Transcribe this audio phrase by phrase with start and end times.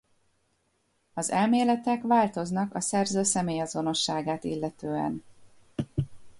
[1.13, 5.23] Az elméletek változnak a szerző személyazonosságát illetően.